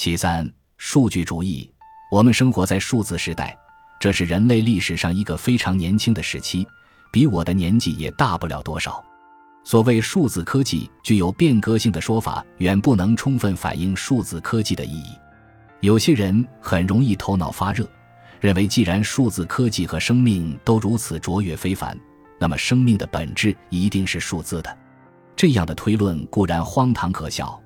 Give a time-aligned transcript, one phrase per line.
[0.00, 1.68] 其三，数据主义。
[2.08, 3.58] 我们生活在数字时代，
[3.98, 6.64] 这是人类历史上一个非常年轻的时期，
[7.10, 9.04] 比我的年纪也大不了多少。
[9.64, 15.18] 所谓数字科技具有变革性的说法，远不能充分反映数字科技的意义。
[15.80, 17.84] 有些人很容易头脑发热，
[18.38, 21.98] 认为既然数字科技和生命都如此卓越非凡，
[22.38, 24.78] 那么生命的本质一定是数字的。
[25.34, 27.60] 这样的推论固然荒唐可笑，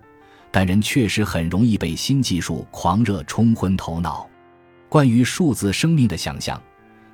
[0.53, 4.29] 但人确实很容易被新技术狂热冲昏头脑。
[4.89, 6.63] 关于数字生命的想象，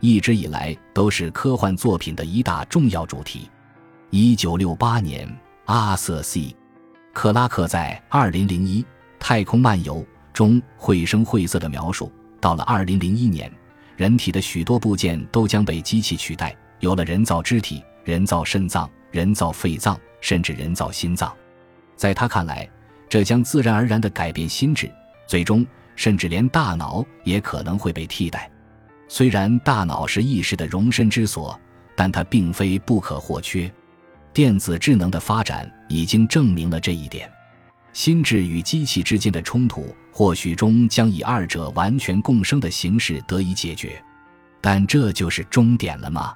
[0.00, 3.48] 一直以来都是科幻作品的一大重要主题。
[4.10, 5.28] 一九六八年，
[5.66, 6.52] 阿瑟 ·C·
[7.12, 8.84] 克拉克在《二零零一
[9.20, 9.96] 太空漫游》
[10.32, 12.10] 中绘声绘色的描述，
[12.40, 13.52] 到了二零零一年，
[13.96, 21.32] 人体的许多部件都将被机器取代，有了人造肢体、人造肾脏、人造肺脏，甚至人造心脏。
[21.94, 22.68] 在他看来，
[23.08, 24.90] 这将自然而然地改变心智，
[25.26, 25.66] 最终。
[25.96, 28.48] 甚至连大脑也可能会被替代。
[29.08, 31.60] 虽然大脑是意识的容身之所，
[31.96, 33.68] 但它并非不可或缺。
[34.32, 37.28] 电子智能的发展已经证明了这一点。
[37.92, 44.00] 心智与机器之间的冲突，或许终将以二者完全共生的形式得以解决。
[44.60, 46.32] 但这就是终点了吗？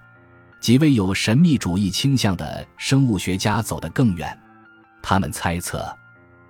[0.58, 4.36] 几位有神秘主义倾向的生物学家走得更远，
[5.00, 5.86] 他们猜测，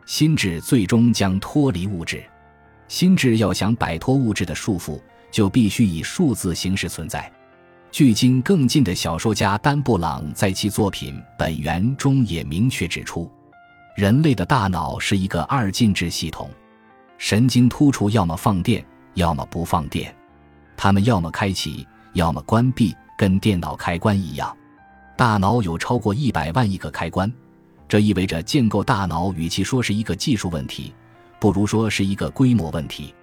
[0.06, 2.22] 心智最终将脱离物质。
[2.89, 5.00] 心智要想摆脱物质的束缚，
[5.31, 7.31] 就必须以数字形式存在。
[7.91, 13.31] 距今更近的小说家丹布朗在其作品《本源》中也明确指出，
[13.97, 16.50] 人类的大脑是一个二进制系统，
[17.19, 20.14] 神经突触要么放电，要么不放电，
[20.75, 24.56] 它们要么开启，要么关闭，跟电脑开关一样。
[25.14, 27.31] 大脑有超过一百万亿个开关，
[27.92, 30.94] 这意味着建构大脑与其说是一个技术问题。
[31.38, 33.14] 不如说是一个规模问题。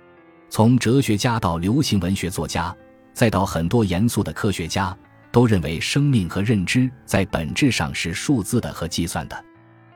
[0.48, 2.72] 从哲学家到流行文学作家，
[3.12, 4.96] 再到很多严肃的科学家，
[5.32, 9.44] 都认为生命和认知在本质上是数字的和计算的。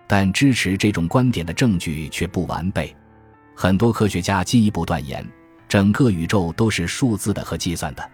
[0.07, 2.95] 但支持这种观点的证据却不完备。
[3.55, 5.23] 很多科学家进一步断言，
[5.69, 8.11] 整个宇宙都是数字的和计算的。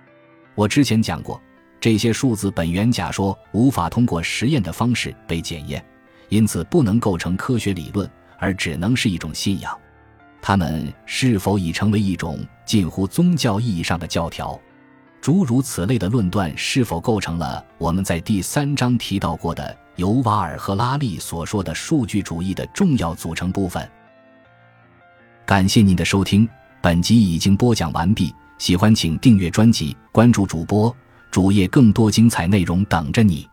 [0.56, 1.42] 我之前讲过，
[1.80, 5.82] 这些数字本源假说无法通过实验的方式被检验，
[6.30, 9.78] 因此不能构成科学理论，而只能是一种信仰。
[10.42, 14.58] 他们是否已成为一种近乎宗教意义上的教条？
[15.20, 23.86] 诸如此类的论断是否构成了我们在第三章提到过的尤瓦尔赫拉利所说的数据主义的重要组成部分？
[25.46, 26.48] 感谢您的收听，
[26.82, 28.34] 本集已经播讲完毕。
[28.60, 30.96] 喜欢请订阅专辑，关注主播
[31.32, 33.49] 主页，更多精彩内容等着你。